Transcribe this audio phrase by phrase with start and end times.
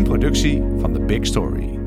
[0.00, 1.78] Een productie van The Big Story.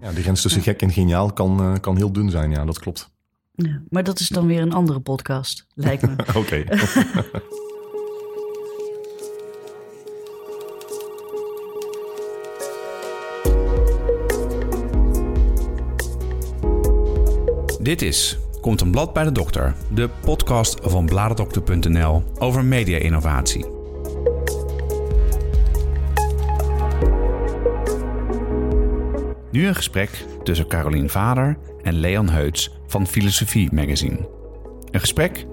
[0.00, 2.78] Ja, die grens tussen gek en geniaal kan, uh, kan heel dun zijn, ja, dat
[2.78, 3.10] klopt.
[3.54, 6.14] Ja, maar dat is dan weer een andere podcast, lijkt me.
[6.40, 6.64] Oké.
[17.82, 23.75] Dit is Komt een blad bij de dokter, de podcast van bladerdokter.nl over media-innovatie.
[29.56, 34.28] Nu een gesprek tussen Carolien Vader en Leon Heuts van Filosofie Magazine.
[34.90, 35.46] Een gesprek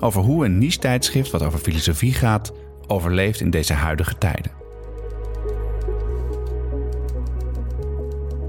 [0.00, 2.52] over hoe een niche-tijdschrift wat over filosofie gaat
[2.86, 4.52] overleeft in deze huidige tijden.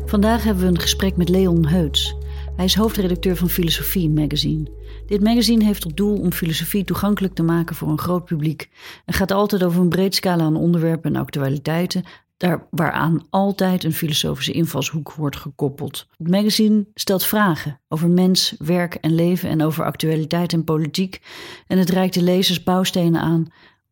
[0.06, 2.16] Vandaag hebben we een gesprek met Leon Heuts.
[2.56, 4.72] Hij is hoofdredacteur van Filosofie Magazine.
[5.06, 8.70] Dit magazine heeft tot doel om filosofie toegankelijk te maken voor een groot publiek
[9.06, 12.04] en gaat altijd over een breed scala aan onderwerpen en actualiteiten,
[12.40, 16.08] daar waaraan altijd een filosofische invalshoek wordt gekoppeld.
[16.18, 21.22] Het magazine stelt vragen over mens, werk en leven en over actualiteit en politiek
[21.68, 23.48] en het reikt de lezers bouwstenen aan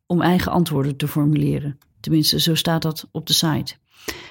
[0.05, 1.77] om eigen antwoorden te formuleren.
[1.99, 3.75] Tenminste, zo staat dat op de site.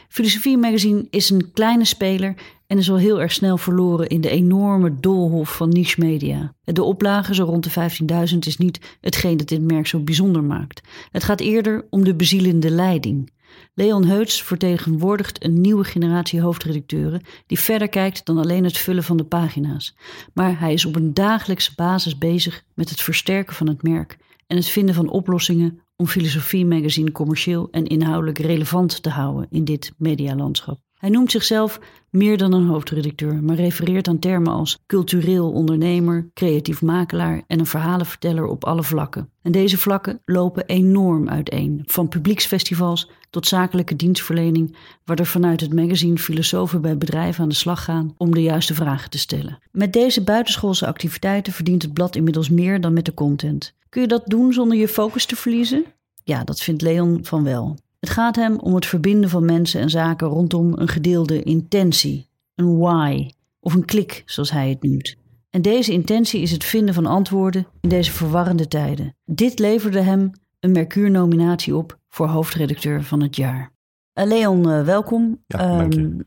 [0.08, 2.34] Filosofie Magazine is een kleine speler
[2.66, 6.54] en is al heel erg snel verloren in de enorme doolhof van niche media.
[6.64, 7.90] De oplage, zo rond de
[8.32, 10.80] 15.000, is niet hetgeen dat dit merk zo bijzonder maakt.
[11.10, 13.30] Het gaat eerder om de bezielende leiding.
[13.74, 19.16] Leon Heuts vertegenwoordigt een nieuwe generatie hoofdredacteuren die verder kijkt dan alleen het vullen van
[19.16, 19.96] de pagina's.
[20.34, 24.56] Maar hij is op een dagelijkse basis bezig met het versterken van het merk en
[24.56, 29.92] het vinden van oplossingen om Filosofie Magazine commercieel en inhoudelijk relevant te houden in dit
[29.96, 30.85] medialandschap.
[30.96, 31.80] Hij noemt zichzelf
[32.10, 37.66] meer dan een hoofdredacteur, maar refereert aan termen als cultureel ondernemer, creatief makelaar en een
[37.66, 39.30] verhalenverteller op alle vlakken.
[39.42, 45.74] En deze vlakken lopen enorm uiteen, van publieksfestivals tot zakelijke dienstverlening, waar er vanuit het
[45.74, 49.58] magazine filosofen bij bedrijven aan de slag gaan om de juiste vragen te stellen.
[49.70, 53.74] Met deze buitenschoolse activiteiten verdient het blad inmiddels meer dan met de content.
[53.88, 55.84] Kun je dat doen zonder je focus te verliezen?
[56.24, 57.76] Ja, dat vindt Leon van wel.
[58.00, 62.78] Het gaat hem om het verbinden van mensen en zaken rondom een gedeelde intentie, een
[62.78, 63.30] why
[63.60, 65.16] of een klik, zoals hij het noemt.
[65.50, 69.14] En deze intentie is het vinden van antwoorden in deze verwarrende tijden.
[69.24, 70.30] Dit leverde hem
[70.60, 73.72] een Mercure-nominatie op voor hoofdredacteur van het jaar.
[74.14, 75.42] Uh, Leon, uh, welkom.
[75.46, 76.24] Ja, um,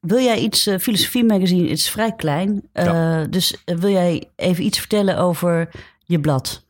[0.00, 3.24] wil jij iets, uh, Filosofie Magazine is vrij klein, ja.
[3.24, 5.70] dus wil jij even iets vertellen over
[6.04, 6.63] je blad?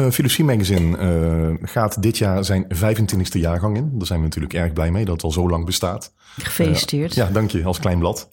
[0.00, 3.90] Uh, Filosofie Magazine uh, gaat dit jaar zijn 25e jaargang in.
[3.92, 6.14] Daar zijn we natuurlijk erg blij mee dat het al zo lang bestaat.
[6.36, 7.10] Gefeliciteerd.
[7.10, 8.28] Uh, ja, dank je, als klein blad.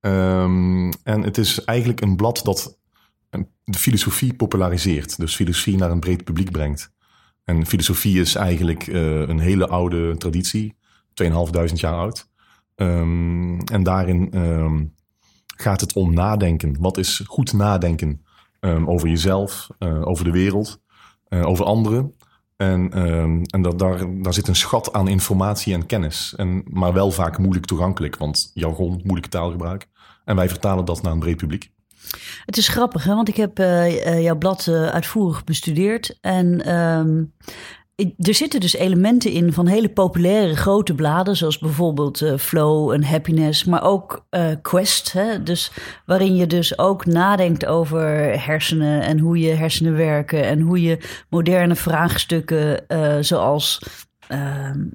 [0.00, 2.78] Um, en het is eigenlijk een blad dat
[3.64, 5.18] de filosofie populariseert.
[5.18, 6.92] Dus filosofie naar een breed publiek brengt.
[7.44, 10.76] En filosofie is eigenlijk een hele oude traditie,
[11.14, 12.28] 2500 jaar oud.
[12.76, 14.94] Um, en daarin um,
[15.56, 16.76] gaat het om nadenken.
[16.80, 18.24] Wat is goed nadenken
[18.86, 20.82] over jezelf, over de wereld?
[21.34, 22.14] Uh, over anderen.
[22.56, 26.34] En, uh, en dat, daar, daar zit een schat aan informatie en kennis.
[26.36, 29.88] En, maar wel vaak moeilijk toegankelijk, want jargon, moeilijke taalgebruik.
[30.24, 31.72] En wij vertalen dat naar een breed publiek.
[32.44, 33.14] Het is grappig, hè?
[33.14, 36.18] want ik heb uh, jouw blad uitvoerig bestudeerd.
[36.20, 37.32] En um,
[37.96, 43.04] er zitten dus elementen in van hele populaire grote bladen, zoals bijvoorbeeld uh, Flow en
[43.04, 45.12] Happiness, maar ook uh, Quest.
[45.12, 45.42] Hè?
[45.42, 45.72] Dus
[46.06, 48.08] waarin je dus ook nadenkt over
[48.44, 53.82] hersenen en hoe je hersenen werken en hoe je moderne vraagstukken uh, zoals
[54.26, 54.86] ehm,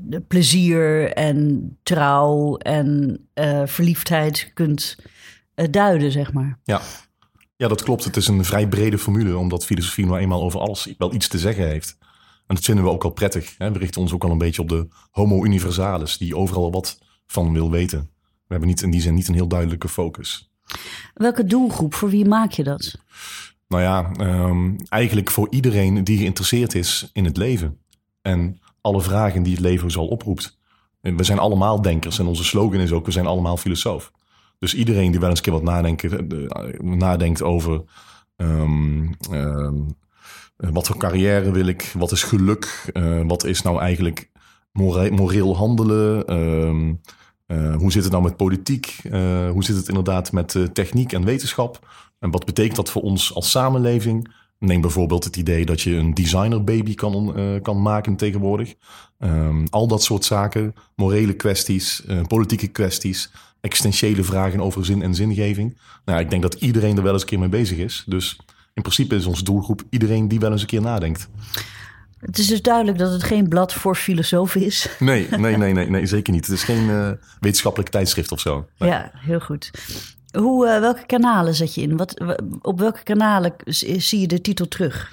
[0.00, 3.18] de plezier en trouw en
[3.64, 4.96] verliefdheid kunt
[5.70, 6.58] duiden, zeg maar.
[6.64, 6.80] Ja.
[7.56, 8.04] ja, dat klopt.
[8.04, 11.38] Het is een vrij brede formule, omdat filosofie nou eenmaal over alles wel iets te
[11.38, 11.98] zeggen heeft.
[12.50, 13.54] En dat vinden we ook al prettig.
[13.58, 13.72] Hè?
[13.72, 17.52] We richten ons ook al een beetje op de homo universalis, die overal wat van
[17.52, 17.98] wil weten.
[18.20, 20.50] We hebben niet in die zin niet een heel duidelijke focus.
[21.14, 22.94] Welke doelgroep, voor wie maak je dat?
[23.68, 27.78] Nou ja, um, eigenlijk voor iedereen die geïnteresseerd is in het leven.
[28.22, 30.58] En alle vragen die het leven zal oproept.
[31.00, 34.12] We zijn allemaal denkers en onze slogan is ook, we zijn allemaal filosoof.
[34.58, 37.82] Dus iedereen die wel eens een keer wat nadenken, eh, nadenkt over
[38.36, 39.94] um, um, eh,
[40.60, 41.92] wat voor carrière wil ik?
[41.98, 42.90] Wat is geluk?
[42.92, 44.30] Uh, wat is nou eigenlijk
[44.72, 46.32] more moreel handelen?
[46.32, 48.96] Uh, uh, hoe zit het nou met politiek?
[49.52, 51.88] hoe zit het inderdaad met techniek en wetenschap?
[52.18, 54.32] En wat betekent dat voor ons als samenleving?
[54.58, 58.74] Neem bijvoorbeeld het idee dat je een designer baby kan, kan maken tegenwoordig.
[59.18, 63.30] Um, al dat soort zaken, morele kwesties, politieke kwesties,
[63.60, 65.78] existentiële vragen over zin en zingeving.
[66.04, 68.04] Nou, ik denk dat iedereen er wel eens een keer mee bezig is.
[68.06, 68.38] Dus
[68.74, 71.28] in principe is onze doelgroep iedereen die wel eens een keer nadenkt.
[72.18, 74.88] Het is dus duidelijk dat het geen blad voor filosofen is.
[74.98, 76.46] Nee, nee, nee, nee, nee zeker niet.
[76.46, 78.66] Het is geen uh, wetenschappelijk tijdschrift of zo.
[78.78, 78.90] Nee.
[78.90, 79.70] Ja, heel goed.
[80.38, 81.96] Hoe, uh, welke kanalen zet je in?
[81.96, 82.20] Wat,
[82.62, 85.12] op welke kanalen zie je de titel terug?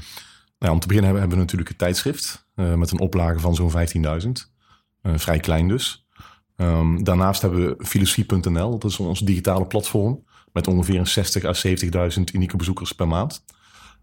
[0.60, 3.56] Nou, om te beginnen hebben, hebben we natuurlijk het tijdschrift uh, met een oplage van
[3.56, 4.30] zo'n 15.000.
[5.02, 6.06] vrij klein dus.
[6.56, 11.54] Um, daarnaast hebben we filosofie.nl, dat is ons digitale platform, met ongeveer 60 à
[12.18, 13.44] 70.000 unieke bezoekers per maand.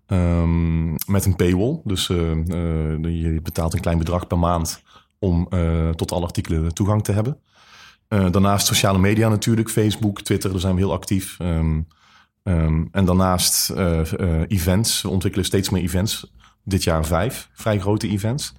[0.06, 4.82] Um, met een paywall, dus uh, uh, je betaalt een klein bedrag per maand
[5.18, 7.38] om uh, tot alle artikelen toegang te hebben.
[8.08, 11.38] daarnaast sociale media natuurlijk, Facebook, Twitter, daar zijn we heel actief.
[11.38, 11.86] Um,
[12.42, 13.70] en daarnaast
[14.48, 16.32] events, we ontwikkelen steeds meer events.
[16.64, 18.54] Dit jaar vijf, vrij grote events.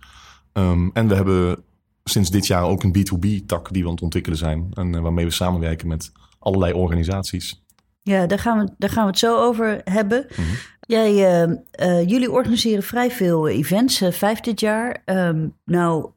[0.93, 1.63] en we hebben
[2.03, 4.67] sinds dit jaar ook een B2B-tak die we aan het ontwikkelen zijn.
[4.73, 7.64] En waarmee we samenwerken met allerlei organisaties.
[8.06, 10.25] Ja, daar gaan we, daar gaan we het zo over hebben.
[10.30, 10.56] Mm -hmm.
[10.80, 15.02] Jij, uh, uh, jullie organiseren vrij veel events, uh, vijf dit jaar.
[15.06, 16.10] Um, nou,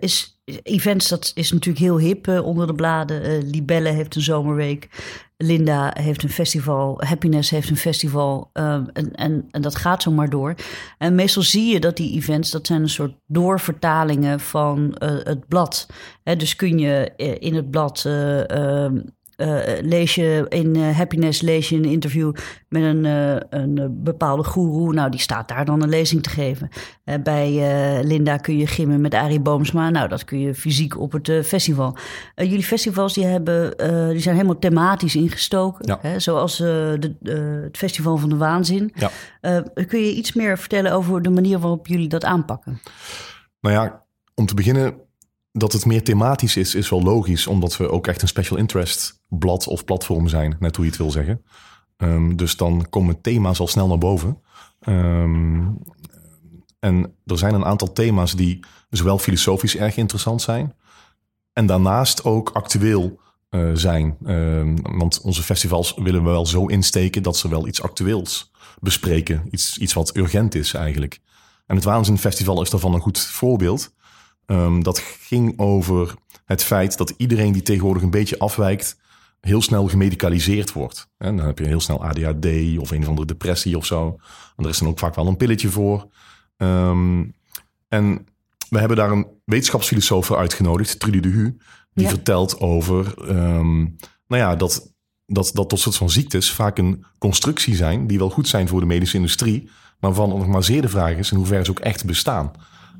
[0.00, 3.48] is events, dat is natuurlijk heel hip onder de bladen.
[3.50, 4.88] Libelle heeft een zomerweek.
[5.36, 7.02] Linda heeft een festival.
[7.04, 8.50] Happiness heeft een festival.
[8.52, 10.54] Um, en, en, en dat gaat zo maar door.
[10.98, 15.86] En meestal zie je dat die events, dat zijn een soort doorvertalingen van het blad.
[16.22, 18.04] Dus kun je in het blad
[18.50, 19.04] um,
[19.38, 22.32] uh, lees je in uh, Happiness lees je een interview
[22.68, 24.94] met een, uh, een bepaalde goeroe.
[24.94, 26.68] Nou, die staat daar dan een lezing te geven.
[27.22, 27.50] bij
[28.04, 29.90] Linda kun je gimmen met Arie Boomsma.
[29.90, 31.96] Nou, dat kun je fysiek op het festival.
[32.34, 33.76] jullie festivals die hebben,
[34.10, 35.86] die zijn helemaal thematisch ingestoken.
[35.86, 35.98] Ja.
[36.02, 37.14] Hè, zoals de,
[37.62, 38.92] het Festival van de Waanzin.
[38.94, 39.10] Ja.
[39.86, 42.80] kun je iets meer vertellen over de manier waarop jullie dat aanpakken?
[43.60, 44.04] Nou ja,
[44.34, 45.07] om te beginnen
[45.52, 49.22] dat het meer thematisch is, is wel logisch, omdat we ook echt een special interest
[49.28, 51.42] blad of platform zijn, net hoe je het wil zeggen.
[51.96, 54.40] Um, dus dan komen thema's al snel naar boven.
[54.88, 55.78] Um,
[56.78, 60.74] en er zijn een aantal thema's die zowel filosofisch erg interessant zijn,
[61.52, 63.20] en daarnaast ook actueel
[63.50, 64.16] uh, zijn.
[64.26, 69.42] Um, want onze festivals willen we wel zo insteken dat ze wel iets actueels bespreken.
[69.50, 71.20] Iets, iets wat urgent is eigenlijk.
[71.66, 73.94] En het Waanzin Festival is daarvan een goed voorbeeld.
[74.50, 76.14] Um, dat ging over
[76.44, 79.00] het feit dat iedereen die tegenwoordig een beetje afwijkt,
[79.40, 81.08] heel snel gemedicaliseerd wordt.
[81.18, 84.16] En dan heb je heel snel ADHD of een of andere depressie of zo.
[84.56, 86.08] En er is dan ook vaak wel een pilletje voor.
[86.56, 87.34] Um,
[87.88, 88.26] en
[88.68, 91.56] we hebben daar een wetenschapsfilosoof voor uitgenodigd, Trudy de Hu,
[91.92, 92.08] die ja.
[92.08, 93.96] vertelt over um,
[94.26, 94.94] nou ja, dat,
[95.26, 98.80] dat, dat tot soort van ziektes vaak een constructie zijn die wel goed zijn voor
[98.80, 99.62] de medische industrie,
[100.00, 102.50] maar waarvan nog maar zeer de vraag is in hoeverre ze ook echt bestaan.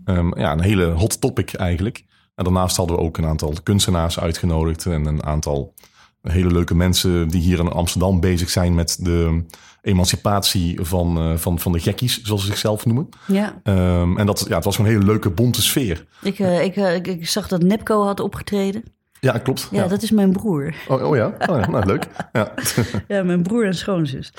[0.08, 2.04] Um, ja, een hele hot topic eigenlijk.
[2.34, 5.74] En daarnaast hadden we ook een aantal kunstenaars uitgenodigd en een aantal
[6.22, 9.44] hele leuke mensen die hier in Amsterdam bezig zijn met de
[9.82, 13.08] emancipatie van, uh, van, van de gekkies, zoals ze zichzelf noemen.
[13.26, 13.60] Ja.
[13.64, 16.04] Um, en dat, ja, het was een hele leuke, bonte sfeer.
[16.22, 18.82] Ik, uh, ik, uh, ik, ik, zag dat Nepco had opgetreden.
[19.20, 19.68] Ja, klopt.
[19.70, 20.74] Ja, ja, dat is mijn broer.
[20.88, 21.26] Oh, oh ja?
[21.26, 22.06] Oh, ja, nou, leuk.
[22.32, 22.52] Ja.
[23.08, 24.32] ja, mijn broer en schoonzus.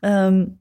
[0.00, 0.60] Um,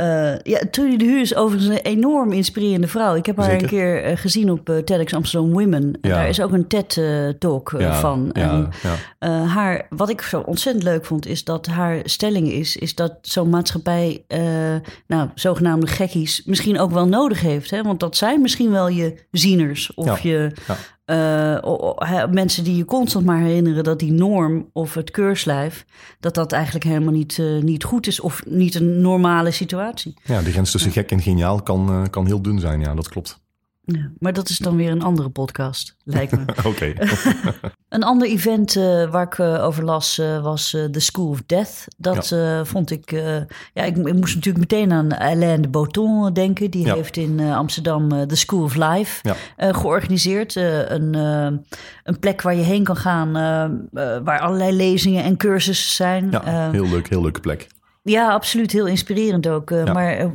[0.00, 3.14] Uh, ja, Trudy de Huur is overigens een enorm inspirerende vrouw.
[3.14, 3.62] Ik heb haar Zeker.
[3.62, 5.98] een keer uh, gezien op uh, TEDx Amsterdam Women.
[6.02, 6.08] Ja.
[6.14, 8.30] daar is ook een TED-talk Ja, van.
[8.32, 8.94] ja, En, ja.
[9.18, 12.76] eh, haar, wat ik zo ontzettend leuk vond, is dat haar stelling is...
[12.76, 14.40] is dat zo'n maatschappij, eh,
[15.06, 16.42] nou, zogenaamde gekkies...
[16.44, 17.70] misschien ook wel nodig heeft.
[17.70, 17.82] Hè?
[17.82, 20.52] Want dat zijn misschien wel je zieners of Ja, je...
[21.08, 25.84] eh, mensen die je constant maar herinneren dat die norm of het keurslijf...
[26.20, 30.14] dat dat eigenlijk helemaal niet, eh, niet goed is of niet een normale situatie.
[30.24, 32.80] Ja, de grens tussen gek en geniaal kan, eh, kan heel dun zijn.
[32.80, 33.40] Ja, dat klopt.
[33.92, 36.44] Ja, maar dat is dan weer een andere podcast, lijkt me.
[36.70, 36.92] Oké.
[37.88, 41.84] Een ander event eh, waar ik eh, over las eh, was The School of Death.
[41.96, 43.10] Dat vond ik...
[43.74, 46.70] ja, ik, ik moest natuurlijk meteen aan Alain de Botton denken.
[46.70, 46.94] Die Ja.
[46.94, 50.54] heeft in Amsterdam The School of Life georganiseerd.
[50.54, 51.14] Een,
[52.04, 53.32] een plek waar je heen kan gaan...
[54.24, 56.28] waar allerlei lezingen en cursussen zijn.
[56.30, 57.66] Ja, heel leuk, heel leuke plek.
[58.08, 58.72] Ja, absoluut.
[58.72, 59.70] Heel inspirerend ook.
[59.70, 59.92] Eh, Ja.
[59.92, 60.26] Maar eh,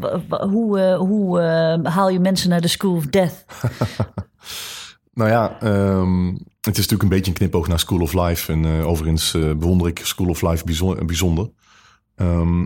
[0.50, 1.40] hoe, eh, hoe
[1.84, 3.46] haal je mensen naar de School of Death?
[5.14, 6.28] Nou ja, ehm,
[6.62, 8.52] het is natuurlijk een beetje een knipoog naar School of Life.
[8.52, 11.06] En overigens bewonder ik School of Life bijzonder.
[11.06, 11.50] bijzonder.
[12.16, 12.66] Ehm,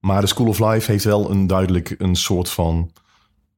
[0.00, 2.90] maar de School of Life heeft wel een duidelijk een soort van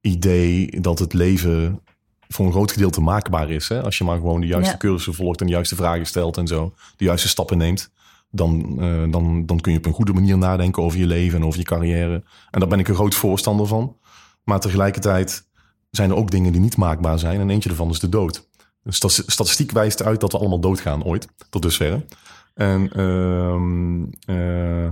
[0.01, 1.81] idee dat het leven
[2.27, 3.69] voor een groot gedeelte maakbaar is.
[3.69, 3.83] Hè?
[3.83, 4.77] Als je maar gewoon de juiste Ja.
[4.77, 7.91] cursussen volgt en de juiste vragen stelt en zo, de juiste stappen neemt.
[8.29, 11.45] Dan, eh, dan, dan kun je op een goede manier nadenken over je leven en
[11.45, 12.23] over je carrière.
[12.51, 13.97] En daar ben ik een groot voorstander van.
[14.43, 15.47] Maar tegelijkertijd
[15.91, 17.39] zijn er ook dingen die niet maakbaar zijn.
[17.39, 18.47] En eentje daarvan is de dood.
[18.85, 22.05] Statistiek wijst uit dat we allemaal doodgaan ooit, tot dusverre.
[22.53, 24.85] En, ehm, eh,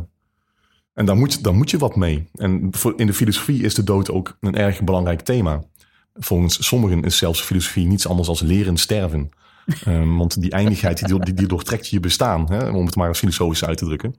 [0.93, 2.27] en daar, moet, daar moet je wat mee.
[2.33, 5.63] En in de filosofie is de dood ook een erg belangrijk thema.
[6.13, 9.29] volgens sommigen is zelfs filosofie niets anders als leren sterven.
[9.87, 13.65] Um, want die eindigheid die, die, die doortrekt je bestaan, hè, om het maar filosofisch
[13.65, 14.15] uit te drukken.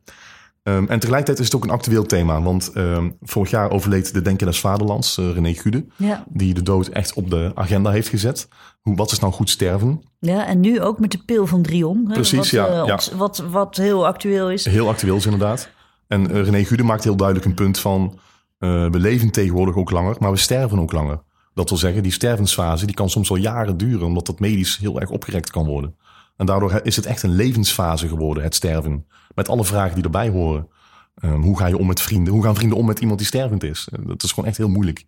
[0.63, 2.43] Um, en tegelijkertijd is het ook een actueel thema.
[2.43, 5.87] Want um, vorig jaar overleed de Denker des Vaderlands, uh, René Gude.
[5.97, 6.25] Ja.
[6.29, 8.49] Die de dood echt op de agenda heeft gezet.
[8.81, 10.03] Hoe, wat is nou goed sterven?
[10.19, 12.05] Ja, en nu ook met de pil van Drion.
[12.07, 12.93] Hè, Precies, wat, ja, eh, ja.
[12.93, 14.65] ons- Wat, wat heel actueel is.
[14.65, 15.69] Heel actueel is inderdaad.
[16.07, 18.19] En uh, René Gude maakt heel duidelijk een punt van...
[18.59, 21.23] We leven tegenwoordig ook langer, maar we sterven ook langer.
[21.55, 24.07] Dat wil zeggen, die stervensfase die kan soms wel jaren duren...
[24.07, 25.97] omdat dat medisch heel erg opgerekt kan worden.
[26.37, 29.07] En daardoor is het echt een levensfase geworden, het sterven.
[29.35, 30.69] Met alle vragen die erbij horen.
[31.25, 32.33] Um, hoe ga je om met vrienden?
[32.33, 33.89] Hoe gaan vrienden om met iemand die stervend is?
[33.93, 35.05] Uh, dat is gewoon echt heel moeilijk.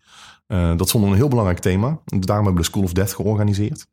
[0.49, 2.01] Uh, dat vond een heel belangrijk thema.
[2.05, 3.87] Daarom hebben we de School of Death georganiseerd.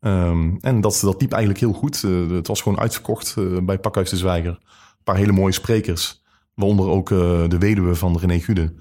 [0.00, 2.02] Um, en dat, dat liep eigenlijk heel goed.
[2.02, 4.50] Uh, het was gewoon uitverkocht bij Pakhuis de Zwijger.
[4.50, 6.22] Een paar hele mooie sprekers.
[6.54, 8.74] Waaronder ook de weduwe van René Gude.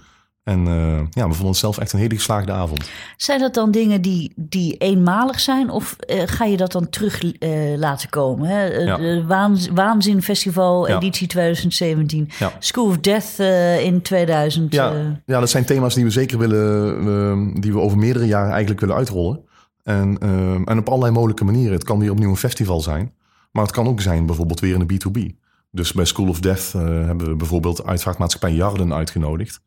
[0.44, 2.90] En uh, ja, we vonden het zelf echt een hele geslaagde avond.
[3.18, 5.70] Zijn dat dan dingen die, die eenmalig zijn?
[5.70, 8.48] Of uh, ga je dat dan terug uh, laten komen?
[8.48, 8.66] Hè?
[8.66, 8.98] Ja.
[8.98, 10.96] De Waanz Waanzin Festival Ja.
[10.96, 12.30] editie 2017.
[12.40, 12.52] Ja.
[12.60, 13.40] School of Death
[13.84, 14.74] in 2000.
[14.74, 15.00] Ja, eh.
[15.26, 18.96] ja, dat zijn thema's die we zeker willen, die we over meerdere jaren eigenlijk willen
[18.96, 19.40] uitrollen.
[19.84, 20.18] En,
[20.66, 21.74] en op allerlei mogelijke manieren.
[21.74, 23.14] Het kan weer opnieuw een festival zijn,
[23.52, 25.40] maar het kan ook zijn bijvoorbeeld weer in de B2B.
[25.72, 29.62] Dus bij School of Death hebben we bijvoorbeeld uitvaartmaatschappij Jarden uitgenodigd.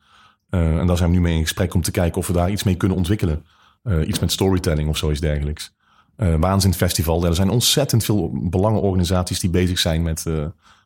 [0.55, 2.51] Uh, en daar zijn we nu mee in gesprek om te kijken of we daar
[2.51, 3.45] iets mee kunnen ontwikkelen.
[3.85, 5.75] Uh, iets met storytelling of zoiets dergelijks.
[6.17, 10.25] Uh, Waanzin Festival, er zijn ontzettend veel belangenorganisaties die bezig zijn met,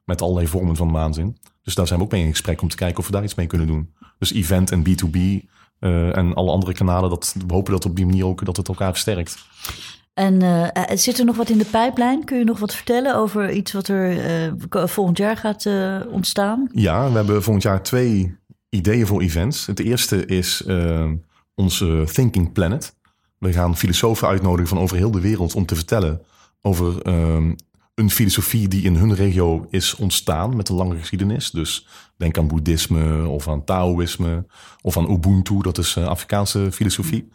[0.05, 1.37] met allerlei vormen van waanzin.
[1.63, 3.35] Dus daar zijn we ook mee in gesprek om te kijken of we daar iets
[3.35, 3.93] mee kunnen doen.
[4.19, 5.47] Dus event en B2B
[5.81, 8.69] uh, en alle andere kanalen, dat, we hopen dat op die manier ook dat het
[8.69, 9.37] elkaar versterkt.
[10.15, 12.25] En uh, zit er nog wat in de pijplijn?
[12.25, 16.69] Kun je nog wat vertellen over iets wat er uh, volgend jaar gaat uh, ontstaan?
[16.73, 18.37] Ja, we hebben volgend jaar twee
[18.69, 19.67] ideeën voor events.
[19.67, 21.11] Het eerste is uh,
[21.55, 22.97] onze Thinking Planet.
[23.39, 26.23] We gaan filosofen uitnodigen van over heel de wereld om te vertellen
[26.61, 27.57] over um,
[27.95, 31.51] een filosofie die in hun regio is ontstaan met een lange geschiedenis.
[31.51, 34.47] Dus denk aan boeddhisme of aan Taoïsme
[34.83, 37.29] of aan Ubuntu, dat is uh, Afrikaanse filosofie.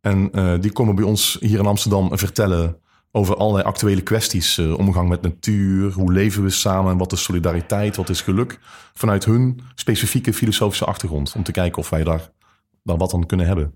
[0.00, 2.80] En uh, die komen bij ons hier in Amsterdam vertellen
[3.18, 4.58] over allerlei actuele kwesties.
[4.58, 8.58] Uh, omgang met natuur, hoe leven we samen, wat is solidariteit, wat is geluk.
[8.94, 11.32] Vanuit hun specifieke filosofische achtergrond.
[11.36, 12.30] Om te kijken of wij daar,
[12.82, 13.74] daar wat aan kunnen hebben.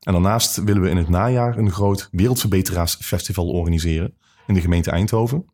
[0.00, 4.14] En daarnaast willen we in het najaar een groot Wereldverbeteraarsfestival organiseren.
[4.46, 5.44] In de gemeente Eindhoven.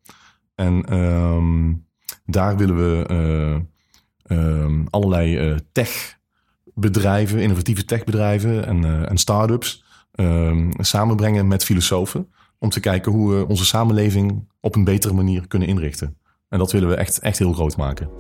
[0.54, 1.86] En um,
[2.24, 3.06] daar willen we
[4.28, 12.28] uh, um, allerlei uh, techbedrijven, innovatieve techbedrijven en, en start-ups um, samenbrengen met filosofen
[12.58, 16.16] om te kijken hoe we onze samenleving op een betere manier kunnen inrichten.
[16.48, 18.10] En dat willen we echt, echt heel groot maken.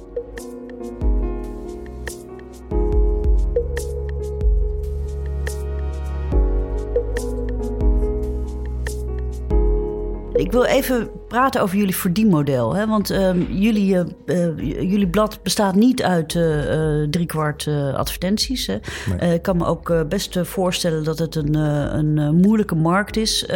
[10.38, 12.74] Ik wil even praten over jullie verdienmodel.
[12.74, 12.86] Hè?
[12.86, 14.58] Want uh, jullie, uh,
[14.90, 18.66] jullie blad bestaat niet uit uh, driekwart advertenties.
[18.66, 18.76] Hè?
[19.18, 19.34] Nee.
[19.34, 23.46] ik kan me ook best voorstellen dat het een, een moeilijke markt is.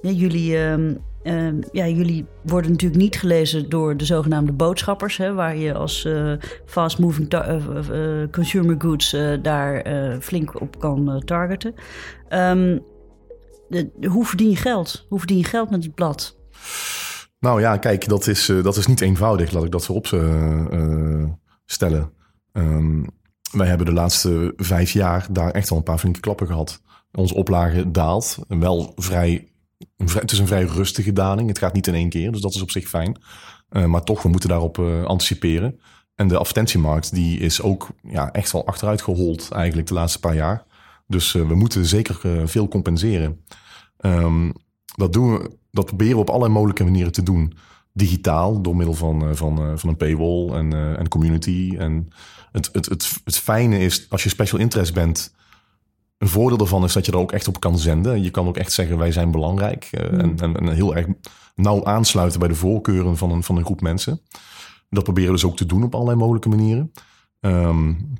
[0.00, 0.56] jullie,
[1.22, 5.16] ehm, ja, jullie worden natuurlijk niet gelezen door de zogenaamde boodschappers.
[5.16, 5.34] Hè?
[5.34, 6.08] Waar je als
[6.64, 7.28] fast moving
[8.30, 9.84] consumer goods daar
[10.20, 11.74] flink op kan targeten.
[12.30, 12.82] Um,
[13.68, 15.06] de, hoe verdien je geld?
[15.08, 16.36] Hoe verdien je geld met het blad?
[17.38, 19.52] Nou ja, kijk, dat is, uh, dat is niet eenvoudig.
[19.52, 21.28] Laat ik dat voorop uh, uh,
[21.64, 22.12] stellen.
[22.52, 23.06] Um,
[23.52, 26.80] wij hebben de laatste vijf jaar daar echt wel een paar flinke klappen gehad.
[27.12, 28.38] Onze oplage daalt.
[28.48, 29.48] Wel vrij,
[29.96, 31.48] vrij, het is een vrij rustige daling.
[31.48, 33.20] Het gaat niet in één keer, dus dat is op zich fijn.
[33.68, 35.80] maar toch, we moeten daarop anticiperen.
[36.14, 40.34] En de advertentiemarkt die is ook ja, echt wel achteruit gehold eigenlijk de laatste paar
[40.34, 40.64] jaar.
[41.06, 43.44] Dus uh, we moeten zeker uh, veel compenseren.
[44.00, 44.52] Um,
[44.96, 47.52] dat, doen we, dat proberen we op allerlei mogelijke manieren te doen.
[47.92, 51.74] Digitaal, door middel van, uh, van, van een paywall en, en community.
[51.78, 52.08] En
[52.52, 55.34] het, het, het, het fijne is, als je special interest bent...
[56.18, 58.22] een voordeel daarvan is dat je er ook echt op kan zenden.
[58.22, 59.90] Je kan ook echt zeggen, wij zijn belangrijk.
[59.92, 60.20] Mm.
[60.20, 61.06] En, en, en, heel erg
[61.54, 64.20] nauw aansluiten bij de voorkeuren van een, van een groep mensen.
[64.90, 66.92] Dat proberen we dus ook te doen op allerlei mogelijke manieren.
[67.40, 68.14] Um,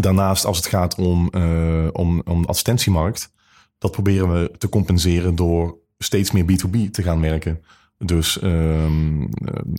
[0.00, 3.32] Daarnaast, als het gaat om, uh, om, om de advertentiemarkt,
[3.78, 7.62] dat proberen we te compenseren door steeds meer B2B te gaan werken.
[7.98, 9.28] Dus um,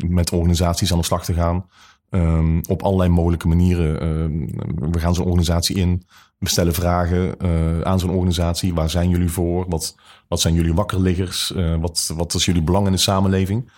[0.08, 1.66] met organisaties aan de slag te gaan.
[2.10, 3.94] Um, op allerlei mogelijke manieren.
[3.94, 6.04] Uh, we gaan zo'n organisatie in.
[6.38, 8.74] We stellen vragen uh, aan zo'n organisatie.
[8.74, 9.66] Waar zijn jullie voor?
[9.70, 9.96] Wat,
[10.28, 11.54] wat zijn jullie wakkerliggers?
[11.80, 13.72] Wat, wat is jullie belang in de samenleving?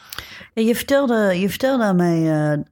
[0.53, 2.63] Je, vertelde, je vertelde aan mij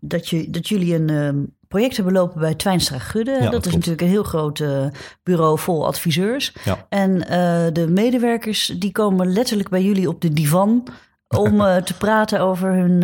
[0.00, 3.30] dat, je, dat jullie een project hebben lopen bij Twijnstra Gudde.
[3.30, 3.74] Ja, dat, dat is klopt.
[3.74, 4.86] natuurlijk een heel groot eh,
[5.22, 6.52] bureau vol adviseurs.
[6.64, 6.86] Ja.
[6.88, 10.88] En eh, de medewerkers die komen letterlijk bij jullie op de divan
[11.28, 13.02] om eh, te praten over hun,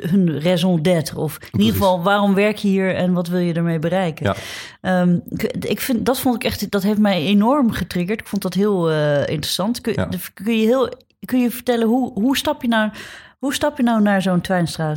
[0.00, 1.18] hun raison d'être.
[1.18, 4.26] Of in ieder geval, waarom werk je hier en wat wil je ermee bereiken?
[4.26, 4.34] Ja.
[4.80, 5.18] Ehm,
[5.60, 8.20] ik, vind, dat vond ik echt, dat heeft mij enorm getriggerd.
[8.20, 9.80] Ik vond dat heel interessant.
[9.80, 9.94] Kun,
[10.34, 10.92] kun, je heel,
[11.24, 12.90] kun je vertellen, hoe, hoe, stap, je nou,
[13.38, 14.94] hoe stap je nou naar zo'n Twijnstra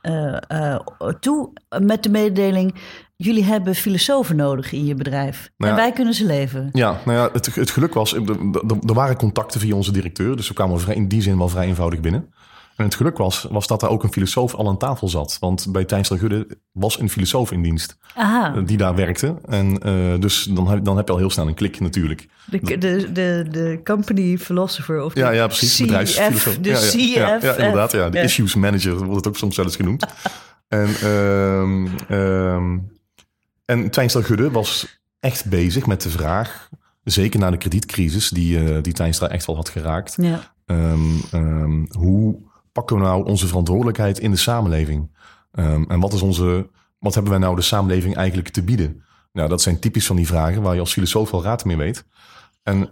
[0.00, 0.78] Eh, eh,
[1.20, 2.74] toe met de mededeling...
[3.16, 6.68] jullie hebben filosofen nodig in je bedrijf Nou en wij kunnen ze leven.
[6.72, 10.54] Ja, nou ja, het, het geluk was, er, waren contacten via onze directeur, dus we
[10.54, 12.32] kwamen in die zin wel vrij eenvoudig binnen.
[12.78, 15.36] En het geluk was, was dat daar ook een filosoof al aan tafel zat.
[15.40, 19.34] Want bij Tijnstra Gudde was een filosoof in dienst Aha, eh, die daar werkte.
[19.48, 22.28] En eh, dus dan heb, dan heb je al heel snel een klik natuurlijk.
[22.46, 25.74] de, de, de, de company philosopher of de Ja, ja precies.
[25.74, 26.58] CF, bedrijfsfilosoof.
[26.58, 27.42] de ja, ja, CF.
[27.42, 27.92] Ja, ja, inderdaad.
[27.92, 28.24] Ja, de Ja.
[28.24, 30.06] issues manager wordt het ook soms wel eens genoemd.
[30.68, 32.78] en ehm ehm
[33.64, 36.68] en Twijnstra Gudde was echt bezig met de vraag,
[37.04, 40.14] zeker na de kredietcrisis die, eh die Twijnstra echt wel had geraakt.
[40.20, 42.38] Ja, Ehm, ehm, hoe
[42.78, 45.10] pakken we nou onze verantwoordelijkheid in de samenleving?
[45.52, 46.68] Ehm, en wat, is onze,
[46.98, 49.02] wat hebben wij nou de samenleving eigenlijk te bieden?
[49.32, 52.04] Nou, dat zijn typisch van die vragen waar je als filosoof wel raad mee weet.
[52.62, 52.90] En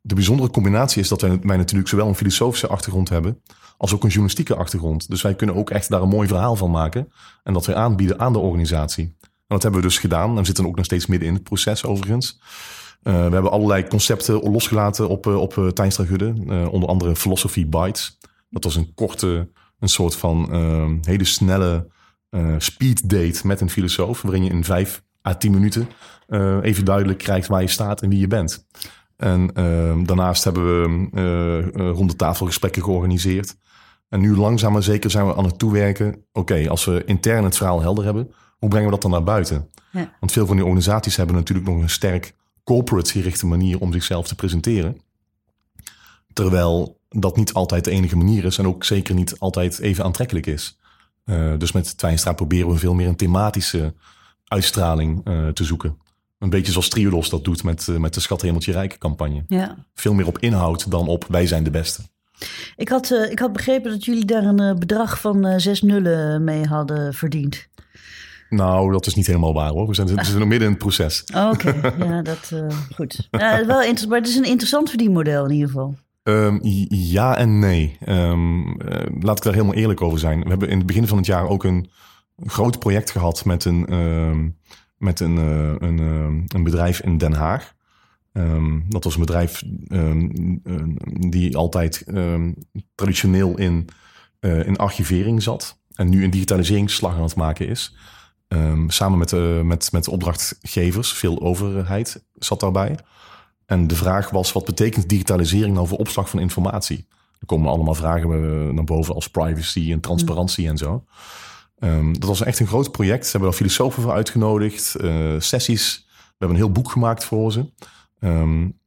[0.00, 3.42] de bijzondere combinatie is dat wij, wij natuurlijk zowel een filosofische achtergrond hebben
[3.76, 5.10] als ook een journalistieke achtergrond.
[5.10, 8.20] Dus wij kunnen ook echt daar een mooi verhaal van maken en dat weer aanbieden
[8.20, 9.04] aan de organisatie.
[9.20, 11.42] En dat hebben we dus gedaan en we zitten ook nog steeds midden in het
[11.42, 12.40] proces overigens.
[13.02, 16.34] Eh, we hebben allerlei concepten losgelaten op, eh, op uh, Tijnstra Gudde.
[16.48, 18.18] Eh, onder andere Philosophy Bites.
[18.54, 21.88] Dat was een korte, een soort van eh, hele snelle
[22.30, 24.22] eh, speed date met een filosoof.
[24.22, 25.88] Waarin je in vijf à tien minuten
[26.26, 28.66] eh, even duidelijk krijgt waar je staat en wie je bent.
[29.16, 33.56] En eh, daarnaast hebben we eh, eh, ronde tafelgesprekken georganiseerd.
[34.08, 36.24] En nu langzaam maar zeker zijn we aan het toewerken.
[36.32, 39.70] Oké, als we intern het verhaal helder hebben, hoe brengen we dat dan naar buiten?
[39.92, 40.12] Ja.
[40.20, 42.34] Want veel van die organisaties hebben natuurlijk nog een sterk
[42.64, 45.00] corporate gerichte manier om zichzelf te presenteren.
[46.32, 50.46] Terwijl dat niet altijd de enige manier is en ook zeker niet altijd even aantrekkelijk
[50.46, 50.78] is.
[51.24, 53.94] Uh, dus met Twijnstra proberen we veel meer een thematische
[54.44, 55.98] uitstraling uh, te zoeken.
[56.38, 59.44] Een beetje zoals Triodos dat doet met, uh, met de Schat Hemeltje Rijken campagne.
[59.48, 59.76] ja.
[59.94, 62.02] Veel meer op inhoud dan op wij zijn de beste.
[62.76, 65.82] Ik had, eh, ik had begrepen dat jullie daar een eh, bedrag van eh, zes
[65.82, 67.66] nullen mee hadden verdiend.
[68.48, 69.86] Nou, dat is niet helemaal waar hoor.
[69.86, 71.24] We zijn, we zijn nog midden in het proces.
[71.34, 72.52] Oh, Oké, ja, dat
[72.94, 73.28] goed.
[73.30, 75.96] Ja, wel interessant, maar het is een interessant verdienmodel in ieder geval.
[76.24, 76.58] Um,
[76.88, 77.98] ja en nee.
[78.08, 80.42] Um, uh, laat ik daar helemaal eerlijk over zijn.
[80.42, 81.90] We hebben in het begin van het jaar ook een
[82.36, 84.58] groot project gehad met een, um,
[84.96, 85.98] met een, uh, een,
[86.46, 87.74] een bedrijf in Den Haag.
[88.88, 89.62] dat was een bedrijf
[91.28, 92.04] die altijd
[92.94, 93.88] traditioneel in,
[94.40, 95.78] in archivering zat.
[95.94, 97.96] En nu een digitaliseringsslag aan het maken is.
[98.86, 99.32] Samen met,
[99.64, 102.96] met, met opdrachtgevers, veel overheid zat daarbij.
[103.66, 107.06] En de vraag was, wat betekent digitalisering nou voor opslag van informatie?
[107.40, 110.70] Er komen allemaal vragen uh, naar boven als privacy en transparantie mm.
[110.70, 111.04] en zo.
[111.78, 113.24] Um, dat was echt een groot project.
[113.24, 116.06] Ze hebben er filosofen voor uitgenodigd, uh, sessies.
[116.06, 117.70] We hebben een heel boek gemaakt voor ze.
[118.20, 118.78] Um,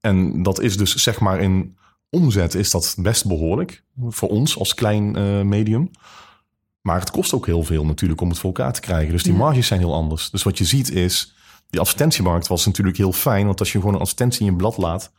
[0.00, 1.76] en dat is dus zeg maar in
[2.10, 5.90] omzet is dat best behoorlijk voor ons als klein uh, medium.
[6.80, 9.12] Maar het kost ook heel veel natuurlijk om het voor elkaar te krijgen.
[9.12, 9.38] Dus die ja.
[9.38, 10.30] marges zijn heel anders.
[10.30, 11.34] Dus wat je ziet is,
[11.72, 13.46] die advertentiemarkt was natuurlijk heel fijn.
[13.46, 15.12] Want als je gewoon een advertentie in je blad laat,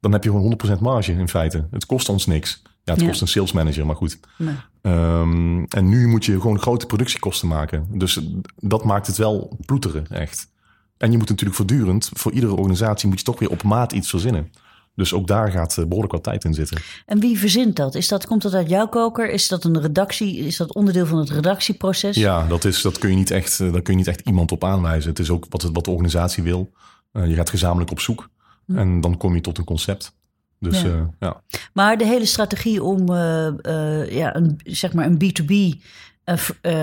[0.00, 1.66] dan heb je gewoon 100% marge in feite.
[1.70, 2.62] Het kost ons niks.
[2.64, 3.08] Ja, het ja.
[3.08, 4.18] kost een sales manager, maar goed.
[4.38, 4.54] Nee.
[4.82, 7.86] Um, en nu moet je gewoon grote productiekosten maken.
[7.90, 8.20] Dus
[8.56, 10.48] dat maakt het wel ploeteren, echt.
[10.96, 14.10] En je moet natuurlijk voortdurend, voor iedere organisatie moet je toch weer op maat iets
[14.10, 14.52] verzinnen.
[15.00, 16.80] Dus ook daar gaat behoorlijk wat tijd in zitten.
[17.06, 17.94] En wie verzint dat?
[17.94, 19.30] Is dat komt dat uit jouw koker?
[19.30, 20.36] Is dat een redactie?
[20.36, 22.16] Is dat onderdeel van het redactieproces?
[22.16, 24.64] Ja, dat, is, dat kun je niet echt, daar kun je niet echt iemand op
[24.64, 25.10] aanwijzen.
[25.10, 26.70] Het is ook wat, wat de organisatie wil.
[27.12, 28.28] Uh, je gaat gezamenlijk op zoek
[28.66, 28.78] hm.
[28.78, 30.14] en dan kom je tot een concept.
[30.58, 30.88] Dus, ja.
[30.88, 31.42] Uh, ja.
[31.72, 35.82] Maar de hele strategie om uh, ja, een, zeg maar een B2B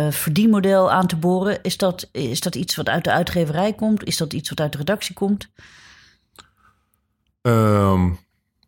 [0.10, 4.04] verdienmodel aan te boren, is dat, is dat iets wat uit de uitgeverij komt?
[4.04, 5.50] Is dat iets wat uit de redactie komt?
[7.48, 8.18] Um,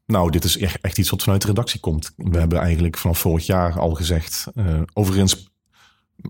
[0.06, 2.14] nou, dit is echt, iets wat vanuit de redactie komt.
[2.16, 4.48] We hebben eigenlijk vanaf vorig jaar al gezegd.
[4.56, 5.52] Uh, overigens,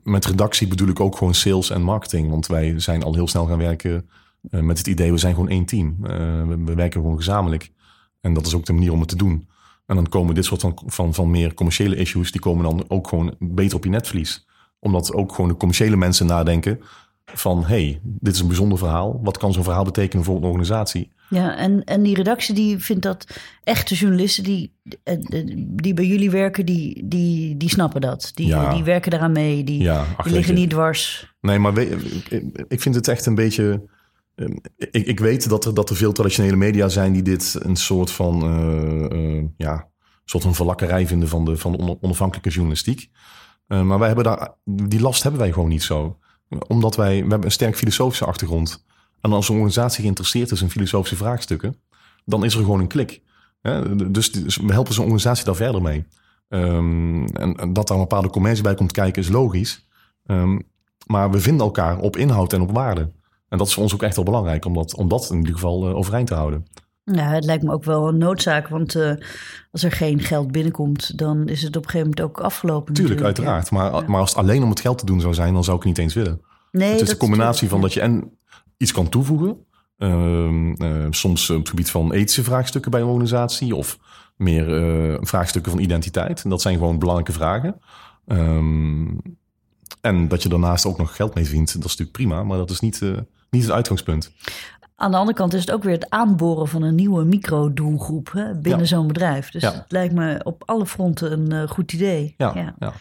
[0.03, 2.29] met redactie bedoel ik ook gewoon sales en marketing.
[2.29, 4.09] Want wij zijn al heel snel gaan werken
[4.51, 5.97] uh, met het idee, we zijn gewoon één team.
[6.01, 6.07] Uh,
[6.47, 7.71] we, we, werken gewoon gezamenlijk.
[8.21, 9.47] En dat is ook de manier om het te doen.
[9.85, 13.07] En dan komen dit soort van, van, van meer commerciële issues, die komen dan ook
[13.07, 14.47] gewoon beter op je netvlies.
[14.79, 16.79] Omdat ook gewoon de commerciële mensen nadenken.
[17.25, 19.19] van hey, dit is een bijzonder verhaal.
[19.23, 21.11] Wat kan zo'n verhaal betekenen voor een organisatie?
[21.29, 23.25] Ja, en, en die redactie die vindt dat
[23.63, 25.17] echte journalisten die, eh,
[25.55, 28.31] die bij jullie werken, die, die, die snappen dat.
[28.33, 28.73] Die, Ja.
[28.73, 31.33] die werken daaraan mee, die, Ja, die liggen niet dwars.
[31.41, 31.89] Nee, maar we-
[32.67, 33.83] ik- vind het echt een beetje.
[34.35, 37.75] eh, Ik, ik weet dat er, dat er veel traditionele media zijn die dit een
[37.75, 38.41] soort van.
[38.43, 43.09] eh, ja, een soort van verlakkerij vinden van de, van de on- onafhankelijke journalistiek.
[43.67, 44.53] Maar wij hebben daar.
[44.63, 46.17] Die last hebben wij gewoon niet zo.
[46.67, 47.13] Omdat wij.
[47.15, 48.85] We hebben een sterk filosofische achtergrond.
[49.21, 51.75] En als een organisatie geïnteresseerd is in filosofische vraagstukken.
[52.25, 53.21] dan is er gewoon een klik.
[54.07, 56.05] Dus, dus we helpen zo'n organisatie daar verder mee.
[56.49, 59.87] Ehm, en, en dat daar een bepaalde commercie bij komt kijken is logisch.
[60.25, 60.59] Ehm,
[61.05, 63.11] maar we vinden elkaar op inhoud en op waarde.
[63.49, 65.53] En dat is voor ons ook echt wel belangrijk om dat, om dat in ieder
[65.53, 66.65] geval eh, overeind te houden.
[67.03, 69.13] Ja, het lijkt me ook wel een noodzaak, want eh,
[69.71, 72.93] als er geen geld binnenkomt, dan is het op een gegeven moment ook afgelopen.
[72.93, 73.25] Tuurlijk, ja.
[73.25, 73.71] uiteraard.
[73.71, 75.83] Maar, maar als het alleen om het geld te doen zou zijn, dan zou ik
[75.83, 76.41] het niet eens willen.
[76.71, 78.37] Nee, het is dat een combinatie van dat je en
[78.79, 79.63] iets kan toevoegen.
[79.97, 83.75] ehm, eh, soms op het gebied van ethische vraagstukken bij een organisatie.
[83.75, 83.99] Of
[84.35, 84.75] meer
[85.13, 86.43] eh, vraagstukken van identiteit.
[86.43, 87.79] En dat zijn gewoon belangrijke vragen.
[88.27, 89.07] Ehm,
[90.01, 92.43] en dat je daarnaast ook nog geld mee verdient, dat is natuurlijk prima.
[92.43, 93.17] Maar dat is niet, eh,
[93.49, 94.31] niet het uitgangspunt.
[94.95, 98.53] Aan de andere kant is het ook weer het aanboren van een nieuwe microdoelgroep hè,
[98.55, 98.85] binnen Ja.
[98.85, 99.49] zo'n bedrijf.
[99.51, 99.73] Dus Ja.
[99.73, 102.33] het lijkt me op alle fronten een eh, goed idee.
[102.37, 102.73] Ja.
[102.79, 102.93] ja.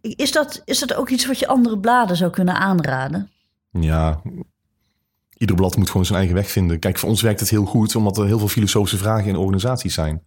[0.00, 3.30] Is, dat, is dat ook iets wat je andere bladen zou kunnen aanraden?
[3.70, 4.22] Ja,
[5.38, 6.78] ieder blad moet gewoon zijn eigen weg vinden.
[6.78, 9.94] Kijk, voor ons werkt het heel goed, omdat er heel veel filosofische vragen in organisaties
[9.94, 10.22] zijn.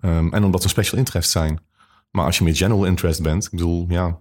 [0.00, 1.60] Ehm, en omdat er special interest zijn.
[2.10, 4.20] Maar als je meer general interest bent, ik bedoel, ja,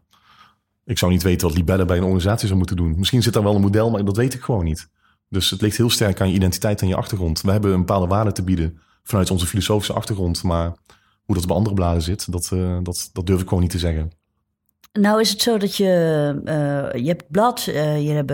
[0.85, 2.95] ik zou niet weten wat libellen bij een organisatie zou moeten doen.
[2.97, 4.89] Misschien zit daar wel een model, maar dat weet ik gewoon niet.
[5.29, 7.41] Dus het ligt heel sterk aan je identiteit en je achtergrond.
[7.41, 10.43] We hebben een bepaalde waarde te bieden vanuit onze filosofische achtergrond.
[10.43, 10.73] Maar
[11.23, 13.79] hoe dat bij andere bladen zit, dat, eh, dat, dat durf ik gewoon niet te
[13.79, 14.11] zeggen.
[14.91, 15.91] Nou is het zo dat je,
[16.45, 18.31] eh, je hebt blad, eh, je hebt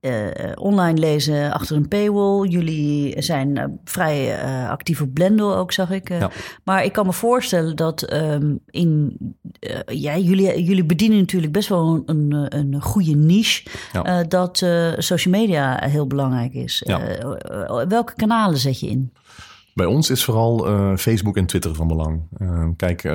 [0.00, 2.48] eh, online lezen achter een paywall.
[2.48, 6.08] Jullie zijn eh, vrij eh, actief op Blendel ook, zag ik.
[6.08, 6.30] Ja.
[6.64, 9.16] Maar ik kan me voorstellen dat ehm, in,
[9.86, 13.70] ja, jullie, jullie bedienen natuurlijk best wel een, een, goede niche.
[13.92, 14.24] Ja.
[14.24, 14.56] dat
[14.98, 16.82] social media heel belangrijk is.
[16.86, 17.00] Ja.
[17.88, 19.12] Welke kanalen zet je in?
[19.74, 22.22] Bij ons is vooral Facebook en Twitter van belang.
[22.36, 23.12] Eh, kijk,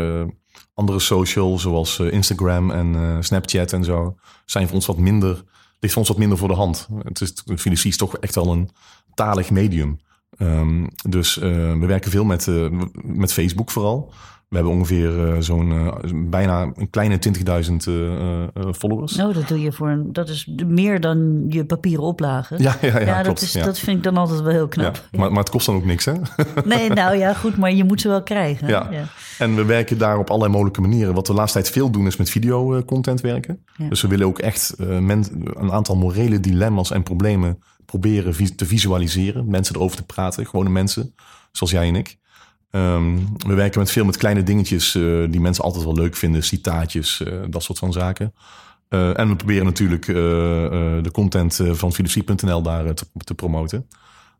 [0.73, 4.15] andere social zoals Instagram en Snapchat en zo
[4.45, 5.43] zijn voor ons wat minder,
[5.83, 6.87] ligt voor ons wat minder voor de hand.
[7.03, 8.69] Het is, filosofie is toch echt wel een
[9.13, 9.99] talig medium.
[10.37, 12.67] Ehm, dus eh, we werken veel met, eh,
[13.03, 14.13] met Facebook vooral.
[14.53, 19.15] We hebben ongeveer eh, zo'n bijna een kleine 20.000 eh, eh, followers.
[19.15, 22.61] Nou, dat doe je voor een, dat is meer dan je papieren oplagen.
[22.61, 23.65] Ja, ja, ja, Ja, dat, is, ja.
[23.65, 25.07] dat vind ik dan altijd wel heel Ja, knap.
[25.11, 26.13] Maar, maar het kost dan ook niks, hè?
[26.65, 28.67] Nee, nou ja, goed, maar je moet ze wel krijgen.
[28.67, 28.89] Ja.
[29.37, 31.13] En we werken daar op allerlei mogelijke manieren.
[31.13, 33.65] Wat we de laatste tijd veel doen is met videocontent werken.
[33.77, 33.89] Ja.
[33.89, 39.47] Dus we willen ook echt eh, een aantal morele dilemma's en problemen proberen te visualiseren.
[39.47, 41.15] Mensen erover te praten, gewone mensen,
[41.51, 42.17] zoals jij en ik.
[42.71, 43.17] Ehm,
[43.47, 46.43] we werken met veel met kleine dingetjes eh, die mensen altijd wel leuk vinden.
[46.43, 48.33] Citaatjes, eh, dat soort van zaken.
[48.93, 53.05] Eh, en we proberen natuurlijk eh, eh, de content eh, van filosofie.nl daar eh, te,
[53.17, 53.87] te promoten.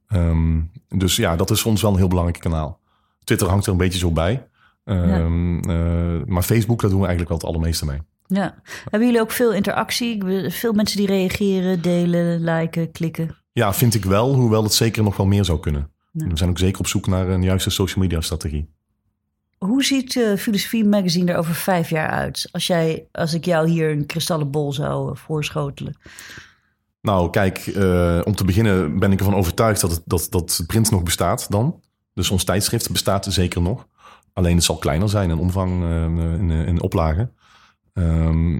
[0.08, 2.80] Ehm, dus ja, dat is voor ons wel een heel belangrijk kanaal.
[3.24, 4.48] Twitter hangt er een beetje zo bij.
[4.84, 8.00] Ehm, eh, maar Facebook, daar doen we eigenlijk wel het allermeeste mee.
[8.28, 8.62] Ja.
[8.90, 10.24] Hebben jullie ook veel interactie?
[10.52, 13.36] Veel mensen die reageren, delen, liken, klikken?
[13.52, 15.90] Ja, vind ik wel, hoewel het zeker nog wel meer zou kunnen.
[16.12, 16.28] Ja.
[16.28, 18.70] We zijn ook zeker op zoek naar een juiste social media strategie.
[19.58, 22.50] Hoe ziet eh Filosofie Magazine er over vijf jaar uit?
[22.52, 25.98] Als, jij, als ik jou hier een kristallen bol zou eh, voorschotelen.
[27.02, 27.72] Nou, kijk,
[28.26, 31.82] om te beginnen ben ik ervan overtuigd dat, het, dat, dat print nog bestaat dan.
[32.14, 33.88] Dus ons tijdschrift bestaat zeker nog.
[34.34, 37.30] Alleen het zal kleiner zijn in omvang en in, in oplage.
[37.94, 38.60] Ehm,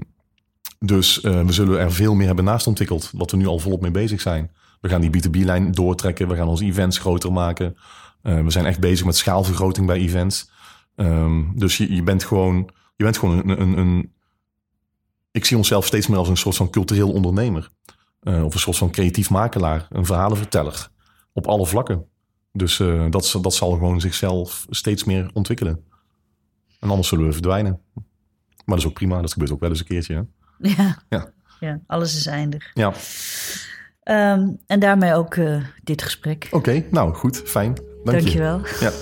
[0.78, 3.80] dus eh, we zullen er veel meer hebben naast ontwikkeld, wat we nu al volop
[3.80, 4.50] mee bezig zijn.
[4.80, 7.76] We gaan die B2B-lijn doortrekken, we gaan onze events groter maken.
[8.22, 10.50] Eh, we zijn echt bezig met schaalvergroting bij events.
[10.96, 14.12] Ehm, dus je, je bent gewoon, je bent gewoon een, een, een...
[15.30, 17.70] Ik zie onszelf steeds meer als een soort van cultureel ondernemer.
[18.20, 20.88] Eh, of een soort van creatief makelaar, een verhalenverteller.
[21.32, 22.06] Op alle vlakken.
[22.56, 25.84] Dus eh, dat, dat zal gewoon zichzelf steeds meer ontwikkelen.
[26.80, 27.80] En anders zullen we verdwijnen.
[27.94, 28.04] Maar
[28.64, 30.14] dat is ook prima, dat gebeurt ook wel eens een keertje.
[30.14, 30.22] Hè?
[30.76, 31.02] Ja.
[31.08, 31.32] Ja.
[31.60, 32.70] ja, alles is eindig.
[32.74, 32.92] Ja,
[34.02, 36.48] Ehm, en daarmee ook eh, dit gesprek.
[36.50, 36.84] oké.
[36.90, 37.42] nou, goed.
[37.44, 37.74] Fijn.
[37.74, 38.22] Dank je.
[38.22, 38.60] Dankjewel.
[38.80, 38.90] Ja.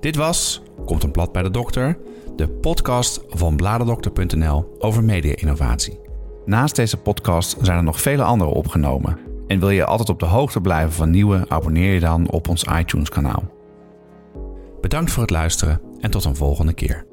[0.00, 1.98] Dit was Komt een blad bij de dokter,
[2.36, 5.98] de podcast van bladerdokter.nl over media-innovatie.
[6.46, 9.18] Naast deze podcast zijn er nog vele andere opgenomen.
[9.46, 12.64] En wil je altijd op de hoogte blijven van nieuwe, abonneer je dan op ons
[12.78, 13.42] iTunes-kanaal.
[14.80, 17.05] Bedankt voor het luisteren en tot een volgende keer.